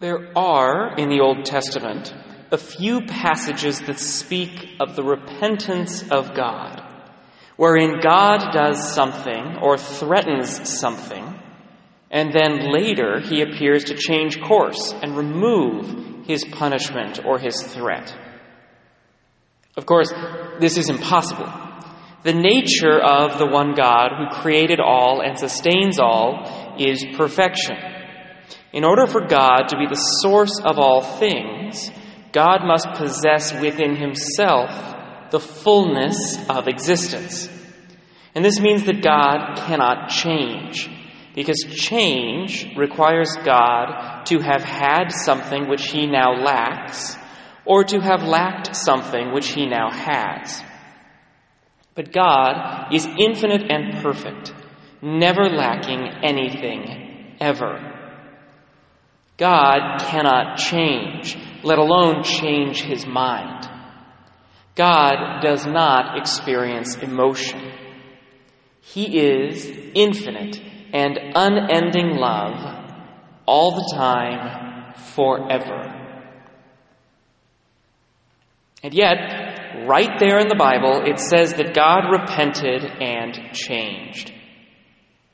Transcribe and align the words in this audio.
There 0.00 0.32
are, 0.34 0.94
in 0.96 1.10
the 1.10 1.20
Old 1.20 1.44
Testament, 1.44 2.14
a 2.50 2.56
few 2.56 3.02
passages 3.02 3.80
that 3.82 3.98
speak 3.98 4.76
of 4.80 4.96
the 4.96 5.02
repentance 5.02 6.02
of 6.10 6.34
God, 6.34 6.80
wherein 7.58 8.00
God 8.00 8.50
does 8.50 8.94
something 8.94 9.58
or 9.60 9.76
threatens 9.76 10.70
something, 10.70 11.38
and 12.10 12.32
then 12.32 12.72
later 12.72 13.20
he 13.20 13.42
appears 13.42 13.84
to 13.84 13.94
change 13.94 14.40
course 14.40 14.94
and 15.02 15.18
remove 15.18 16.26
his 16.26 16.46
punishment 16.46 17.20
or 17.22 17.38
his 17.38 17.62
threat. 17.62 18.16
Of 19.76 19.84
course, 19.84 20.10
this 20.60 20.78
is 20.78 20.88
impossible. 20.88 21.52
The 22.22 22.32
nature 22.32 22.98
of 22.98 23.38
the 23.38 23.46
one 23.46 23.74
God 23.74 24.12
who 24.16 24.40
created 24.40 24.80
all 24.80 25.20
and 25.20 25.38
sustains 25.38 25.98
all 26.00 26.76
is 26.78 27.04
perfection. 27.18 27.76
In 28.72 28.84
order 28.84 29.06
for 29.06 29.26
God 29.26 29.68
to 29.68 29.76
be 29.76 29.86
the 29.86 29.94
source 29.94 30.60
of 30.64 30.78
all 30.78 31.02
things, 31.02 31.90
God 32.32 32.60
must 32.64 32.88
possess 32.94 33.52
within 33.60 33.96
himself 33.96 34.70
the 35.30 35.40
fullness 35.40 36.38
of 36.48 36.68
existence. 36.68 37.48
And 38.34 38.44
this 38.44 38.60
means 38.60 38.84
that 38.84 39.02
God 39.02 39.56
cannot 39.56 40.08
change, 40.10 40.88
because 41.34 41.64
change 41.68 42.76
requires 42.76 43.36
God 43.44 44.24
to 44.26 44.38
have 44.38 44.62
had 44.62 45.08
something 45.08 45.68
which 45.68 45.90
he 45.90 46.06
now 46.06 46.34
lacks, 46.34 47.16
or 47.64 47.82
to 47.84 48.00
have 48.00 48.22
lacked 48.22 48.76
something 48.76 49.32
which 49.32 49.48
he 49.48 49.66
now 49.66 49.90
has. 49.90 50.62
But 51.96 52.12
God 52.12 52.94
is 52.94 53.06
infinite 53.18 53.68
and 53.68 54.00
perfect, 54.00 54.54
never 55.02 55.48
lacking 55.48 56.06
anything, 56.22 57.36
ever. 57.40 57.89
God 59.40 60.00
cannot 60.00 60.58
change, 60.58 61.34
let 61.64 61.78
alone 61.78 62.22
change 62.24 62.82
his 62.82 63.06
mind. 63.06 63.66
God 64.74 65.40
does 65.40 65.64
not 65.64 66.18
experience 66.18 66.96
emotion. 66.96 67.72
He 68.82 69.18
is 69.18 69.64
infinite 69.94 70.60
and 70.92 71.18
unending 71.34 72.16
love 72.16 72.92
all 73.46 73.70
the 73.76 73.96
time, 73.96 74.92
forever. 75.14 75.96
And 78.82 78.92
yet, 78.92 79.86
right 79.86 80.18
there 80.18 80.38
in 80.38 80.48
the 80.48 80.54
Bible, 80.54 81.02
it 81.06 81.18
says 81.18 81.54
that 81.54 81.74
God 81.74 82.10
repented 82.12 82.84
and 82.84 83.54
changed. 83.54 84.34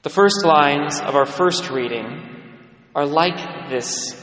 The 0.02 0.11
first 0.11 0.45
lines 0.45 1.00
of 1.00 1.17
our 1.17 1.27
first 1.27 1.70
reading 1.70 2.23
are 2.95 3.06
like 3.06 3.55
this. 3.70 4.22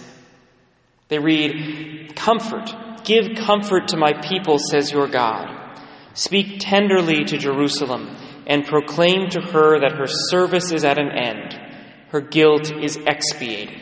They 1.09 1.19
read, 1.19 2.15
Comfort, 2.15 3.03
give 3.03 3.35
comfort 3.45 3.89
to 3.89 3.97
my 3.97 4.13
people, 4.13 4.57
says 4.57 4.91
your 4.91 5.07
God. 5.07 5.47
Speak 6.13 6.57
tenderly 6.59 7.23
to 7.25 7.37
Jerusalem 7.37 8.15
and 8.45 8.65
proclaim 8.65 9.29
to 9.31 9.41
her 9.41 9.79
that 9.79 9.97
her 9.97 10.07
service 10.07 10.71
is 10.71 10.83
at 10.83 10.99
an 10.99 11.09
end, 11.11 11.53
her 12.09 12.21
guilt 12.21 12.71
is 12.71 12.97
expiated. 12.97 13.81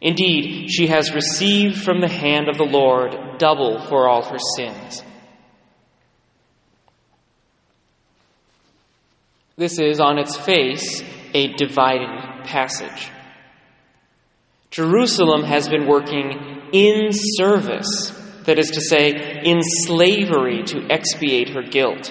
Indeed, 0.00 0.68
she 0.70 0.88
has 0.88 1.14
received 1.14 1.82
from 1.82 2.00
the 2.00 2.08
hand 2.08 2.48
of 2.48 2.58
the 2.58 2.64
Lord 2.64 3.38
double 3.38 3.80
for 3.86 4.08
all 4.08 4.24
her 4.24 4.38
sins. 4.56 5.02
This 9.56 9.78
is, 9.78 10.00
on 10.00 10.18
its 10.18 10.36
face, 10.36 11.04
a 11.34 11.52
divided 11.52 12.44
passage. 12.44 13.10
Jerusalem 14.72 15.44
has 15.44 15.68
been 15.68 15.86
working 15.86 16.32
in 16.72 17.10
service, 17.10 18.10
that 18.46 18.58
is 18.58 18.70
to 18.70 18.80
say, 18.80 19.42
in 19.44 19.60
slavery 19.62 20.62
to 20.64 20.90
expiate 20.90 21.50
her 21.50 21.62
guilt. 21.62 22.10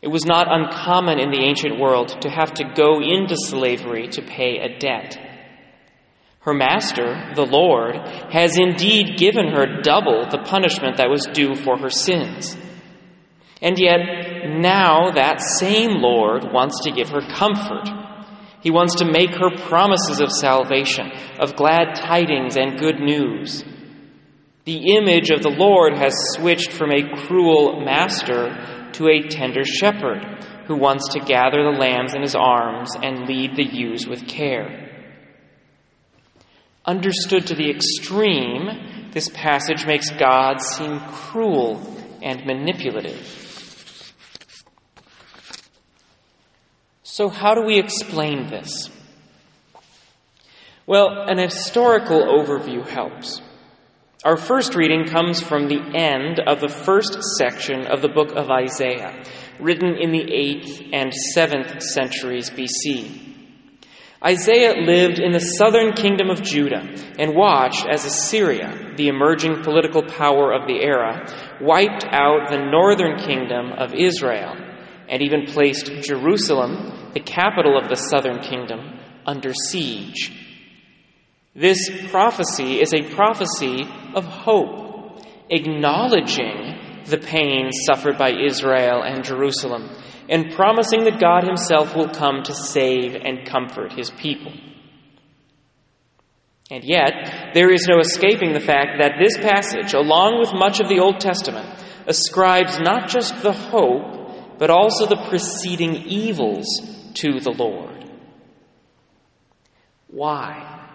It 0.00 0.06
was 0.06 0.24
not 0.24 0.46
uncommon 0.48 1.18
in 1.18 1.32
the 1.32 1.42
ancient 1.42 1.80
world 1.80 2.20
to 2.20 2.30
have 2.30 2.54
to 2.54 2.72
go 2.76 3.00
into 3.02 3.34
slavery 3.36 4.06
to 4.06 4.22
pay 4.22 4.58
a 4.58 4.78
debt. 4.78 5.18
Her 6.42 6.54
master, 6.54 7.32
the 7.34 7.44
Lord, 7.44 7.96
has 8.32 8.56
indeed 8.56 9.18
given 9.18 9.48
her 9.48 9.82
double 9.82 10.28
the 10.30 10.44
punishment 10.46 10.98
that 10.98 11.10
was 11.10 11.26
due 11.32 11.56
for 11.56 11.76
her 11.76 11.90
sins. 11.90 12.56
And 13.60 13.76
yet, 13.80 13.98
now 14.60 15.10
that 15.10 15.40
same 15.40 16.00
Lord 16.00 16.52
wants 16.52 16.84
to 16.84 16.92
give 16.92 17.08
her 17.08 17.20
comfort 17.34 17.97
he 18.60 18.70
wants 18.70 18.96
to 18.96 19.10
make 19.10 19.30
her 19.30 19.56
promises 19.68 20.20
of 20.20 20.32
salvation, 20.32 21.10
of 21.38 21.56
glad 21.56 21.94
tidings 21.94 22.56
and 22.56 22.78
good 22.78 22.98
news. 22.98 23.64
The 24.64 24.96
image 24.96 25.30
of 25.30 25.42
the 25.42 25.54
Lord 25.56 25.96
has 25.96 26.14
switched 26.32 26.72
from 26.72 26.90
a 26.90 27.16
cruel 27.26 27.80
master 27.84 28.90
to 28.92 29.08
a 29.08 29.28
tender 29.28 29.64
shepherd 29.64 30.44
who 30.66 30.76
wants 30.76 31.14
to 31.14 31.20
gather 31.20 31.62
the 31.62 31.78
lambs 31.78 32.14
in 32.14 32.22
his 32.22 32.34
arms 32.34 32.94
and 33.02 33.26
lead 33.26 33.56
the 33.56 33.64
ewes 33.64 34.06
with 34.06 34.28
care. 34.28 34.84
Understood 36.84 37.46
to 37.46 37.54
the 37.54 37.70
extreme, 37.70 39.10
this 39.12 39.30
passage 39.30 39.86
makes 39.86 40.10
God 40.10 40.60
seem 40.60 41.00
cruel 41.00 41.80
and 42.22 42.44
manipulative. 42.44 43.47
So, 47.18 47.28
how 47.28 47.54
do 47.54 47.62
we 47.62 47.80
explain 47.80 48.46
this? 48.46 48.88
Well, 50.86 51.24
an 51.26 51.38
historical 51.38 52.20
overview 52.20 52.86
helps. 52.86 53.42
Our 54.24 54.36
first 54.36 54.76
reading 54.76 55.06
comes 55.06 55.40
from 55.40 55.66
the 55.66 55.80
end 55.96 56.38
of 56.38 56.60
the 56.60 56.68
first 56.68 57.20
section 57.36 57.88
of 57.88 58.02
the 58.02 58.08
book 58.08 58.36
of 58.36 58.50
Isaiah, 58.50 59.20
written 59.58 59.96
in 60.00 60.12
the 60.12 60.22
8th 60.22 60.90
and 60.92 61.12
7th 61.36 61.82
centuries 61.82 62.50
BC. 62.50 63.34
Isaiah 64.24 64.76
lived 64.76 65.18
in 65.18 65.32
the 65.32 65.40
southern 65.40 65.94
kingdom 65.94 66.30
of 66.30 66.42
Judah 66.42 66.86
and 67.18 67.34
watched 67.34 67.84
as 67.90 68.04
Assyria, 68.04 68.94
the 68.96 69.08
emerging 69.08 69.64
political 69.64 70.04
power 70.04 70.52
of 70.52 70.68
the 70.68 70.80
era, 70.84 71.26
wiped 71.60 72.04
out 72.04 72.48
the 72.48 72.64
northern 72.70 73.18
kingdom 73.18 73.72
of 73.72 73.92
Israel 73.92 74.54
and 75.08 75.20
even 75.20 75.46
placed 75.46 75.86
Jerusalem, 76.02 76.92
the 77.14 77.20
capital 77.20 77.78
of 77.78 77.88
the 77.88 77.96
southern 77.96 78.40
kingdom, 78.40 78.98
under 79.26 79.52
siege. 79.52 80.32
This 81.54 81.90
prophecy 82.10 82.80
is 82.80 82.94
a 82.94 83.14
prophecy 83.14 83.84
of 84.14 84.24
hope, 84.24 85.20
acknowledging 85.50 86.78
the 87.06 87.18
pain 87.18 87.70
suffered 87.86 88.18
by 88.18 88.32
Israel 88.32 89.02
and 89.02 89.24
Jerusalem, 89.24 89.90
and 90.28 90.52
promising 90.52 91.04
that 91.04 91.20
God 91.20 91.44
Himself 91.44 91.94
will 91.96 92.08
come 92.08 92.42
to 92.44 92.54
save 92.54 93.14
and 93.14 93.46
comfort 93.46 93.92
His 93.92 94.10
people. 94.10 94.52
And 96.70 96.84
yet, 96.84 97.54
there 97.54 97.72
is 97.72 97.86
no 97.88 97.98
escaping 97.98 98.52
the 98.52 98.60
fact 98.60 99.00
that 99.00 99.14
this 99.18 99.38
passage, 99.38 99.94
along 99.94 100.38
with 100.38 100.52
much 100.52 100.80
of 100.80 100.88
the 100.88 101.00
Old 101.00 101.18
Testament, 101.18 101.66
ascribes 102.06 102.78
not 102.78 103.08
just 103.08 103.42
the 103.42 103.52
hope 103.52 104.18
but 104.58 104.70
also 104.70 105.06
the 105.06 105.24
preceding 105.28 105.94
evils 105.94 106.66
to 107.18 107.40
the 107.40 107.50
Lord. 107.50 108.04
Why? 110.08 110.86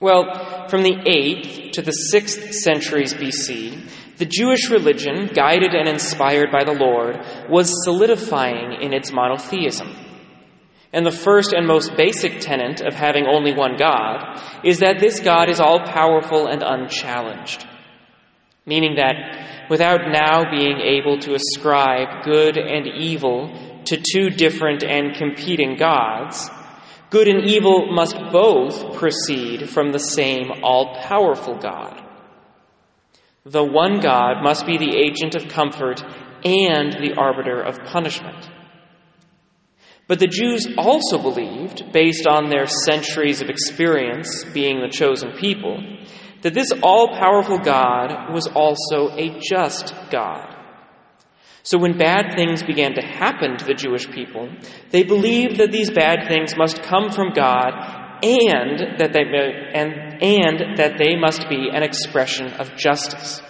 Well, 0.00 0.68
from 0.68 0.82
the 0.82 0.94
8th 0.94 1.72
to 1.72 1.82
the 1.82 1.96
6th 2.12 2.52
centuries 2.52 3.14
BC, 3.14 4.16
the 4.18 4.26
Jewish 4.26 4.70
religion, 4.70 5.30
guided 5.32 5.74
and 5.74 5.88
inspired 5.88 6.50
by 6.52 6.64
the 6.64 6.78
Lord, 6.78 7.16
was 7.48 7.84
solidifying 7.84 8.82
in 8.82 8.92
its 8.92 9.12
monotheism. 9.12 9.94
And 10.92 11.04
the 11.04 11.10
first 11.10 11.52
and 11.52 11.66
most 11.66 11.96
basic 11.96 12.40
tenet 12.40 12.80
of 12.80 12.94
having 12.94 13.26
only 13.26 13.54
one 13.54 13.76
God 13.78 14.40
is 14.64 14.80
that 14.80 15.00
this 15.00 15.20
God 15.20 15.48
is 15.50 15.60
all 15.60 15.80
powerful 15.80 16.46
and 16.46 16.62
unchallenged 16.62 17.66
meaning 18.66 18.96
that 18.96 19.70
without 19.70 20.00
now 20.10 20.50
being 20.50 20.78
able 20.80 21.18
to 21.20 21.34
ascribe 21.34 22.24
good 22.24 22.58
and 22.58 22.86
evil 22.86 23.48
to 23.86 23.96
two 23.96 24.30
different 24.30 24.82
and 24.82 25.14
competing 25.16 25.76
gods, 25.76 26.50
good 27.10 27.28
and 27.28 27.48
evil 27.48 27.92
must 27.92 28.16
both 28.32 28.96
proceed 28.96 29.68
from 29.68 29.92
the 29.92 29.98
same 29.98 30.50
all 30.62 31.00
powerful 31.02 31.56
God. 31.56 32.02
The 33.44 33.64
one 33.64 34.00
God 34.00 34.42
must 34.42 34.66
be 34.66 34.76
the 34.76 34.96
agent 34.96 35.36
of 35.36 35.48
comfort 35.48 36.02
and 36.44 36.92
the 36.94 37.14
arbiter 37.16 37.60
of 37.60 37.78
punishment. 37.84 38.50
But 40.08 40.18
the 40.18 40.26
Jews 40.26 40.66
also 40.76 41.18
believed, 41.18 41.92
based 41.92 42.26
on 42.26 42.48
their 42.48 42.66
centuries 42.66 43.42
of 43.42 43.48
experience 43.48 44.44
being 44.52 44.80
the 44.80 44.88
chosen 44.88 45.32
people, 45.38 45.80
that 46.42 46.54
this 46.54 46.72
all 46.82 47.16
powerful 47.18 47.58
God 47.58 48.32
was 48.32 48.46
also 48.48 49.10
a 49.16 49.38
just 49.40 49.94
God. 50.10 50.55
So 51.66 51.78
when 51.78 51.98
bad 51.98 52.36
things 52.36 52.62
began 52.62 52.94
to 52.94 53.02
happen 53.02 53.56
to 53.56 53.64
the 53.64 53.74
Jewish 53.74 54.08
people, 54.08 54.48
they 54.92 55.02
believed 55.02 55.56
that 55.56 55.72
these 55.72 55.90
bad 55.90 56.28
things 56.28 56.56
must 56.56 56.80
come 56.80 57.10
from 57.10 57.32
God 57.32 57.72
and 58.22 59.00
that 59.00 59.12
they 59.12 59.24
and, 59.74 60.22
and 60.22 60.78
that 60.78 60.96
they 60.96 61.16
must 61.16 61.48
be 61.48 61.68
an 61.72 61.82
expression 61.82 62.52
of 62.52 62.76
justice. 62.76 63.42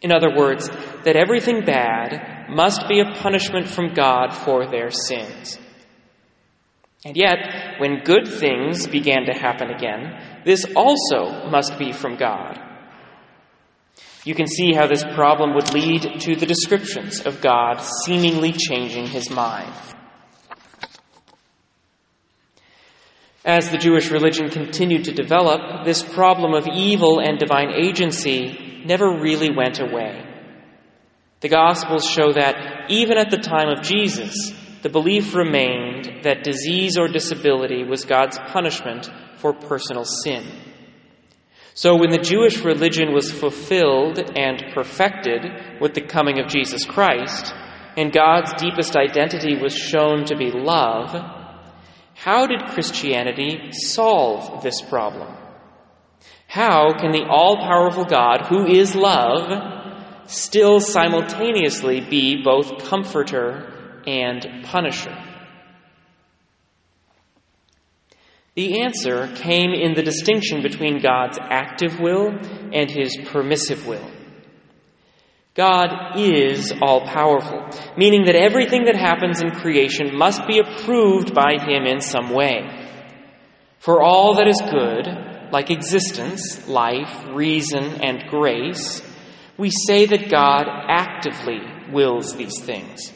In 0.00 0.10
other 0.10 0.34
words, 0.34 0.70
that 1.04 1.16
everything 1.16 1.66
bad 1.66 2.48
must 2.48 2.88
be 2.88 3.00
a 3.00 3.12
punishment 3.12 3.68
from 3.68 3.92
God 3.92 4.30
for 4.32 4.66
their 4.66 4.90
sins. 4.90 5.58
And 7.04 7.14
yet, 7.14 7.78
when 7.78 8.04
good 8.04 8.26
things 8.26 8.86
began 8.86 9.26
to 9.26 9.38
happen 9.38 9.68
again, 9.68 10.42
this 10.46 10.64
also 10.74 11.50
must 11.50 11.78
be 11.78 11.92
from 11.92 12.16
God. 12.16 12.69
You 14.30 14.36
can 14.36 14.46
see 14.46 14.72
how 14.72 14.86
this 14.86 15.02
problem 15.02 15.56
would 15.56 15.74
lead 15.74 16.02
to 16.20 16.36
the 16.36 16.46
descriptions 16.46 17.20
of 17.26 17.40
God 17.40 17.80
seemingly 18.04 18.52
changing 18.52 19.08
his 19.08 19.28
mind. 19.28 19.74
As 23.44 23.70
the 23.70 23.76
Jewish 23.76 24.08
religion 24.12 24.48
continued 24.48 25.06
to 25.06 25.12
develop, 25.12 25.84
this 25.84 26.04
problem 26.04 26.54
of 26.54 26.68
evil 26.68 27.18
and 27.18 27.40
divine 27.40 27.72
agency 27.72 28.84
never 28.86 29.18
really 29.18 29.50
went 29.50 29.80
away. 29.80 30.24
The 31.40 31.48
Gospels 31.48 32.08
show 32.08 32.32
that 32.32 32.88
even 32.88 33.18
at 33.18 33.32
the 33.32 33.38
time 33.38 33.68
of 33.68 33.82
Jesus, 33.82 34.52
the 34.82 34.90
belief 34.90 35.34
remained 35.34 36.22
that 36.22 36.44
disease 36.44 36.96
or 36.96 37.08
disability 37.08 37.82
was 37.82 38.04
God's 38.04 38.38
punishment 38.52 39.10
for 39.38 39.52
personal 39.52 40.04
sin. 40.04 40.69
So 41.74 41.96
when 41.96 42.10
the 42.10 42.18
Jewish 42.18 42.58
religion 42.64 43.12
was 43.12 43.30
fulfilled 43.30 44.18
and 44.36 44.72
perfected 44.74 45.80
with 45.80 45.94
the 45.94 46.02
coming 46.02 46.40
of 46.40 46.48
Jesus 46.48 46.84
Christ, 46.84 47.54
and 47.96 48.12
God's 48.12 48.52
deepest 48.54 48.96
identity 48.96 49.56
was 49.56 49.74
shown 49.74 50.24
to 50.26 50.36
be 50.36 50.50
love, 50.50 51.14
how 52.14 52.46
did 52.46 52.66
Christianity 52.68 53.72
solve 53.72 54.62
this 54.62 54.82
problem? 54.82 55.36
How 56.46 56.92
can 56.98 57.12
the 57.12 57.24
all 57.28 57.56
powerful 57.56 58.04
God, 58.04 58.46
who 58.48 58.66
is 58.66 58.94
love, 58.94 60.26
still 60.26 60.80
simultaneously 60.80 62.00
be 62.00 62.42
both 62.42 62.84
comforter 62.84 64.02
and 64.06 64.64
punisher? 64.64 65.16
The 68.60 68.82
answer 68.82 69.26
came 69.36 69.72
in 69.72 69.94
the 69.94 70.02
distinction 70.02 70.60
between 70.60 71.00
God's 71.00 71.38
active 71.40 71.98
will 71.98 72.28
and 72.74 72.90
his 72.90 73.16
permissive 73.24 73.86
will. 73.86 74.06
God 75.54 76.18
is 76.18 76.70
all 76.82 77.06
powerful, 77.06 77.70
meaning 77.96 78.26
that 78.26 78.36
everything 78.36 78.84
that 78.84 78.96
happens 78.96 79.40
in 79.40 79.52
creation 79.52 80.14
must 80.14 80.46
be 80.46 80.58
approved 80.58 81.34
by 81.34 81.54
him 81.58 81.86
in 81.86 82.02
some 82.02 82.28
way. 82.28 82.68
For 83.78 84.02
all 84.02 84.34
that 84.34 84.46
is 84.46 84.60
good, 84.70 85.08
like 85.50 85.70
existence, 85.70 86.68
life, 86.68 87.28
reason, 87.32 88.02
and 88.02 88.28
grace, 88.28 89.02
we 89.56 89.70
say 89.70 90.04
that 90.04 90.28
God 90.30 90.66
actively 90.68 91.60
wills 91.90 92.36
these 92.36 92.60
things. 92.60 93.10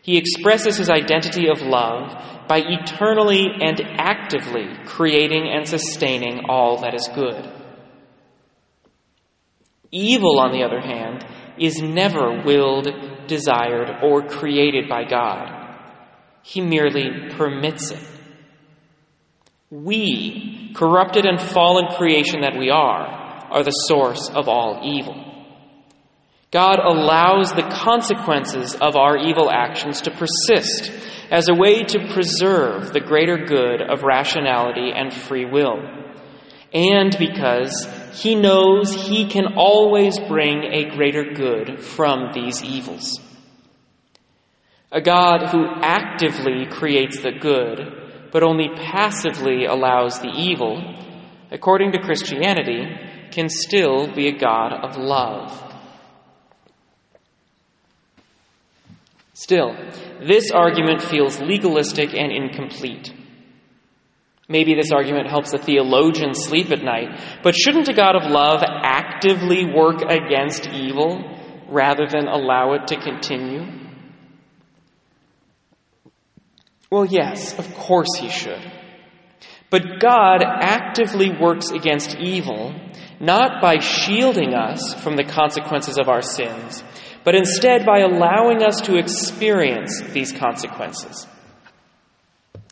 He 0.00 0.16
expresses 0.16 0.78
his 0.78 0.88
identity 0.88 1.50
of 1.50 1.60
love 1.60 2.39
by 2.50 2.58
eternally 2.66 3.46
and 3.62 3.80
actively 3.96 4.66
creating 4.84 5.48
and 5.48 5.68
sustaining 5.68 6.46
all 6.48 6.80
that 6.80 6.94
is 6.94 7.08
good. 7.14 7.48
Evil, 9.92 10.40
on 10.40 10.50
the 10.50 10.64
other 10.64 10.80
hand, 10.80 11.24
is 11.60 11.80
never 11.80 12.42
willed, 12.44 12.88
desired, 13.28 14.02
or 14.02 14.26
created 14.26 14.88
by 14.88 15.04
God. 15.04 15.78
He 16.42 16.60
merely 16.60 17.30
permits 17.36 17.92
it. 17.92 18.02
We, 19.70 20.72
corrupted 20.74 21.26
and 21.26 21.40
fallen 21.40 21.86
creation 21.96 22.40
that 22.40 22.58
we 22.58 22.68
are, 22.68 23.06
are 23.48 23.62
the 23.62 23.70
source 23.70 24.28
of 24.28 24.48
all 24.48 24.80
evil. 24.82 25.29
God 26.50 26.80
allows 26.80 27.52
the 27.52 27.68
consequences 27.70 28.74
of 28.74 28.96
our 28.96 29.16
evil 29.16 29.48
actions 29.48 30.00
to 30.02 30.10
persist 30.10 30.90
as 31.30 31.48
a 31.48 31.54
way 31.54 31.84
to 31.84 32.12
preserve 32.12 32.92
the 32.92 33.00
greater 33.00 33.44
good 33.44 33.80
of 33.80 34.02
rationality 34.02 34.90
and 34.92 35.14
free 35.14 35.44
will. 35.44 35.78
And 36.74 37.16
because 37.18 37.88
he 38.20 38.34
knows 38.34 38.92
he 38.92 39.28
can 39.28 39.54
always 39.56 40.18
bring 40.18 40.64
a 40.64 40.90
greater 40.96 41.32
good 41.34 41.80
from 41.80 42.32
these 42.34 42.64
evils. 42.64 43.20
A 44.90 45.00
God 45.00 45.50
who 45.50 45.64
actively 45.82 46.66
creates 46.68 47.20
the 47.20 47.30
good, 47.30 48.30
but 48.32 48.42
only 48.42 48.70
passively 48.74 49.66
allows 49.66 50.18
the 50.18 50.32
evil, 50.36 50.82
according 51.52 51.92
to 51.92 52.00
Christianity, 52.00 52.86
can 53.30 53.48
still 53.48 54.12
be 54.12 54.26
a 54.26 54.36
God 54.36 54.72
of 54.72 54.96
love. 54.96 55.70
Still, 59.40 59.74
this 60.22 60.50
argument 60.50 61.00
feels 61.00 61.40
legalistic 61.40 62.12
and 62.12 62.30
incomplete. 62.30 63.10
Maybe 64.50 64.74
this 64.74 64.92
argument 64.92 65.30
helps 65.30 65.54
a 65.54 65.58
theologian 65.58 66.34
sleep 66.34 66.70
at 66.70 66.82
night, 66.84 67.40
but 67.42 67.54
shouldn't 67.54 67.88
a 67.88 67.94
God 67.94 68.16
of 68.16 68.30
love 68.30 68.62
actively 68.62 69.64
work 69.64 70.02
against 70.02 70.68
evil 70.68 71.24
rather 71.70 72.06
than 72.06 72.28
allow 72.28 72.74
it 72.74 72.88
to 72.88 73.00
continue? 73.00 73.64
Well, 76.90 77.06
yes, 77.06 77.58
of 77.58 77.74
course 77.74 78.14
he 78.18 78.28
should. 78.28 78.60
But 79.70 80.00
God 80.00 80.42
actively 80.44 81.30
works 81.30 81.70
against 81.70 82.14
evil 82.18 82.74
not 83.20 83.60
by 83.62 83.78
shielding 83.78 84.54
us 84.54 84.94
from 85.02 85.16
the 85.16 85.24
consequences 85.24 85.98
of 85.98 86.08
our 86.08 86.22
sins, 86.22 86.82
but 87.24 87.34
instead 87.34 87.84
by 87.84 88.00
allowing 88.00 88.62
us 88.62 88.80
to 88.82 88.96
experience 88.96 90.00
these 90.12 90.32
consequences. 90.32 91.26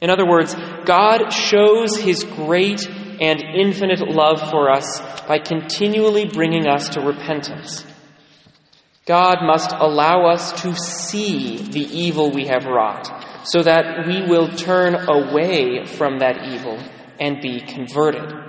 In 0.01 0.11
other 0.11 0.27
words, 0.27 0.55
God 0.85 1.31
shows 1.33 1.97
his 1.97 2.25
great 2.25 2.87
and 3.21 3.41
infinite 3.41 4.01
love 4.09 4.51
for 4.51 4.71
us 4.71 5.01
by 5.27 5.39
continually 5.39 6.27
bringing 6.27 6.69
us 6.69 6.91
to 6.91 7.01
repentance. 7.01 7.85
God 9.07 9.39
must 9.43 9.73
allow 9.73 10.27
us 10.27 10.63
to 10.63 10.75
see 10.77 11.57
the 11.57 11.81
evil 11.81 12.31
we 12.31 12.47
have 12.47 12.67
wrought 12.67 13.11
so 13.45 13.63
that 13.63 14.07
we 14.07 14.23
will 14.23 14.49
turn 14.49 14.95
away 14.95 15.87
from 15.87 16.19
that 16.19 16.45
evil 16.45 16.79
and 17.19 17.41
be 17.41 17.61
converted. 17.61 18.48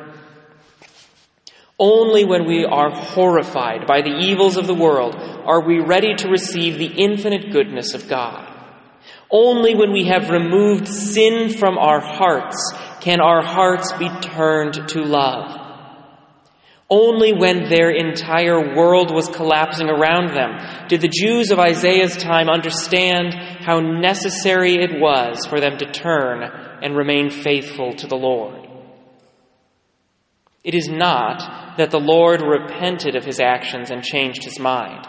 Only 1.80 2.26
when 2.26 2.46
we 2.46 2.66
are 2.66 2.92
horrified 2.92 3.88
by 3.88 4.02
the 4.02 4.18
evils 4.18 4.58
of 4.58 4.68
the 4.68 4.74
world 4.74 5.16
are 5.16 5.66
we 5.66 5.80
ready 5.80 6.14
to 6.14 6.28
receive 6.28 6.78
the 6.78 6.94
infinite 6.94 7.54
goodness 7.54 7.94
of 7.94 8.10
God. 8.10 8.48
Only 9.32 9.76
when 9.76 9.94
we 9.94 10.06
have 10.06 10.30
removed 10.30 10.88
sin 10.90 11.50
from 11.50 11.78
our 11.78 12.02
hearts 12.02 12.74
can 13.00 13.22
our 13.22 13.42
hearts 13.42 13.94
be 13.94 14.10
turned 14.20 14.90
to 14.90 15.04
love. 15.04 15.56
Only 16.90 17.34
when 17.34 17.70
their 17.70 17.92
entire 17.92 18.76
world 18.76 19.14
was 19.14 19.30
collapsing 19.30 19.88
around 19.88 20.34
them 20.34 20.88
did 20.90 21.02
the 21.02 21.08
Jews 21.08 21.52
of 21.52 21.60
Isaiah's 21.60 22.18
time 22.18 22.50
understand 22.50 23.36
how 23.36 23.80
necessary 23.80 24.74
it 24.74 25.00
was 25.00 25.46
for 25.46 25.60
them 25.62 25.78
to 25.78 25.92
turn 25.92 26.44
and 26.82 26.98
remain 26.98 27.30
faithful 27.30 27.94
to 27.94 28.08
the 28.08 28.18
Lord. 28.18 28.69
It 30.64 30.76
is 30.76 30.90
not 30.90 31.78
that 31.78 31.92
the 31.92 32.00
Lord 32.00 32.42
repented 32.42 33.16
of 33.16 33.24
his 33.24 33.40
actions 33.40 33.92
and 33.92 34.04
changed 34.04 34.44
his 34.44 34.60
mind. 34.60 35.08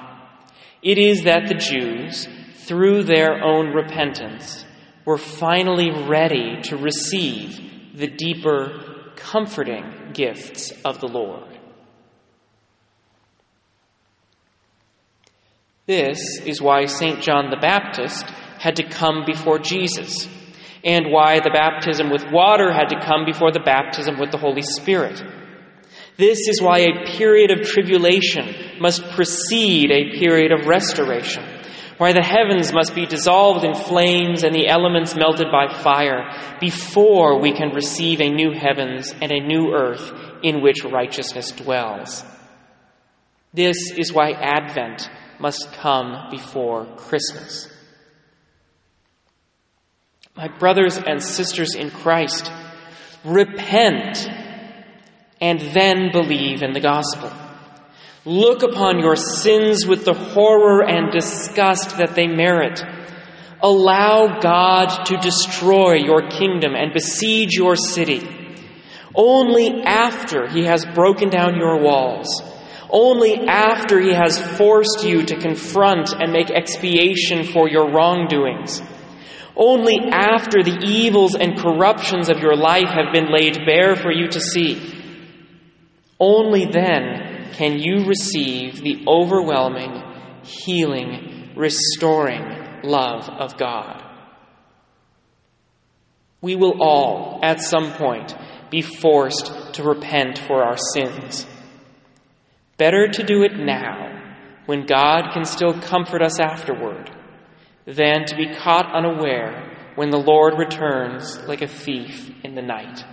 It 0.82 0.96
is 0.96 1.24
that 1.24 1.48
the 1.48 1.54
Jews, 1.54 2.28
through 2.54 3.02
their 3.04 3.42
own 3.42 3.74
repentance, 3.74 4.64
were 5.04 5.18
finally 5.18 5.90
ready 5.90 6.60
to 6.62 6.76
receive 6.76 7.96
the 7.96 8.06
deeper, 8.06 9.12
comforting 9.16 10.12
gifts 10.12 10.72
of 10.84 11.00
the 11.00 11.08
Lord. 11.08 11.58
This 15.86 16.40
is 16.46 16.62
why 16.62 16.86
St. 16.86 17.20
John 17.20 17.50
the 17.50 17.56
Baptist 17.56 18.24
had 18.60 18.76
to 18.76 18.88
come 18.88 19.24
before 19.26 19.58
Jesus, 19.58 20.28
and 20.84 21.10
why 21.10 21.40
the 21.40 21.50
baptism 21.50 22.10
with 22.10 22.30
water 22.30 22.72
had 22.72 22.90
to 22.90 23.00
come 23.04 23.24
before 23.24 23.50
the 23.50 23.60
baptism 23.60 24.18
with 24.20 24.30
the 24.30 24.38
Holy 24.38 24.62
Spirit. 24.62 25.20
This 26.20 26.48
is 26.48 26.60
why 26.60 26.80
a 26.80 27.16
period 27.16 27.50
of 27.50 27.66
tribulation 27.66 28.78
must 28.78 29.02
precede 29.12 29.90
a 29.90 30.18
period 30.18 30.52
of 30.52 30.66
restoration, 30.66 31.42
why 31.96 32.12
the 32.12 32.22
heavens 32.22 32.74
must 32.74 32.94
be 32.94 33.06
dissolved 33.06 33.64
in 33.64 33.74
flames 33.74 34.44
and 34.44 34.54
the 34.54 34.68
elements 34.68 35.16
melted 35.16 35.46
by 35.50 35.72
fire 35.82 36.58
before 36.60 37.40
we 37.40 37.52
can 37.52 37.70
receive 37.70 38.20
a 38.20 38.28
new 38.28 38.52
heavens 38.52 39.14
and 39.22 39.32
a 39.32 39.40
new 39.40 39.72
earth 39.72 40.12
in 40.42 40.60
which 40.60 40.84
righteousness 40.84 41.52
dwells. 41.52 42.22
This 43.54 43.90
is 43.96 44.12
why 44.12 44.32
Advent 44.32 45.08
must 45.38 45.72
come 45.72 46.28
before 46.30 46.84
Christmas. 46.96 47.66
My 50.36 50.48
brothers 50.48 50.98
and 50.98 51.22
sisters 51.22 51.74
in 51.74 51.90
Christ, 51.90 52.52
Repent 53.24 54.26
and 55.40 55.60
then 55.60 56.10
believe 56.12 56.62
in 56.62 56.72
the 56.72 56.80
gospel. 56.80 57.32
Look 58.26 58.62
upon 58.62 59.00
your 59.00 59.16
sins 59.16 59.86
with 59.86 60.04
the 60.04 60.12
horror 60.12 60.86
and 60.86 61.10
disgust 61.10 61.96
that 61.96 62.14
they 62.14 62.26
merit. 62.26 62.82
Allow 63.62 64.40
God 64.40 65.06
to 65.06 65.16
destroy 65.16 65.94
your 65.94 66.28
kingdom 66.28 66.74
and 66.74 66.92
besiege 66.92 67.54
your 67.54 67.76
city. 67.76 68.20
Only 69.14 69.82
after 69.82 70.48
He 70.48 70.64
has 70.64 70.84
broken 70.84 71.30
down 71.30 71.56
your 71.56 71.80
walls, 71.82 72.42
only 72.90 73.46
after 73.48 74.00
He 74.00 74.12
has 74.12 74.38
forced 74.58 75.04
you 75.04 75.24
to 75.24 75.40
confront 75.40 76.12
and 76.12 76.32
make 76.32 76.50
expiation 76.50 77.44
for 77.44 77.68
your 77.68 77.90
wrongdoings, 77.90 78.82
only 79.56 79.98
after 80.10 80.62
the 80.62 80.78
evils 80.84 81.34
and 81.34 81.58
corruptions 81.58 82.28
of 82.28 82.38
your 82.38 82.56
life 82.56 82.88
have 82.88 83.12
been 83.12 83.32
laid 83.32 83.64
bare 83.66 83.96
for 83.96 84.12
you 84.12 84.28
to 84.28 84.40
see, 84.40 84.99
only 86.20 86.66
then 86.66 87.52
can 87.54 87.78
you 87.78 88.04
receive 88.04 88.82
the 88.82 89.04
overwhelming, 89.08 90.02
healing, 90.42 91.50
restoring 91.56 92.60
love 92.82 93.28
of 93.28 93.56
God. 93.56 94.02
We 96.40 96.56
will 96.56 96.82
all, 96.82 97.40
at 97.42 97.60
some 97.60 97.92
point, 97.92 98.34
be 98.70 98.82
forced 98.82 99.74
to 99.74 99.82
repent 99.82 100.38
for 100.38 100.62
our 100.62 100.76
sins. 100.94 101.46
Better 102.76 103.08
to 103.08 103.22
do 103.22 103.42
it 103.42 103.56
now, 103.56 104.16
when 104.66 104.86
God 104.86 105.32
can 105.32 105.44
still 105.44 105.78
comfort 105.80 106.22
us 106.22 106.40
afterward, 106.40 107.10
than 107.84 108.24
to 108.26 108.36
be 108.36 108.54
caught 108.54 108.94
unaware 108.94 109.92
when 109.96 110.10
the 110.10 110.18
Lord 110.18 110.54
returns 110.56 111.38
like 111.46 111.60
a 111.60 111.68
thief 111.68 112.30
in 112.42 112.54
the 112.54 112.62
night. 112.62 113.04